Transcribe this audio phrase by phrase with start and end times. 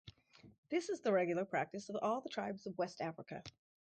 [0.69, 3.43] This is the regular practice of all the tribes of West Africa.